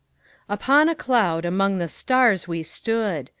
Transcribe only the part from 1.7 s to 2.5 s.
the stars